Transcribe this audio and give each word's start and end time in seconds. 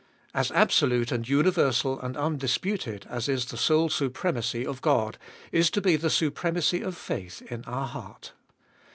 As 0.33 0.49
absolute 0.53 1.11
and 1.11 1.29
universal 1.29 2.01
and 2.01 2.17
undisputed 2.17 3.05
as 3.07 3.29
is 3.29 3.45
the 3.45 3.55
sole 3.55 3.87
supremacy 3.87 4.65
of 4.65 4.81
God, 4.81 5.19
is 5.51 5.69
to 5.69 5.79
be 5.79 5.95
the 5.95 6.09
supremacy 6.09 6.81
of 6.81 6.97
faith 6.97 7.43
in 7.51 7.63
our 7.65 7.85
heart. 7.85 8.33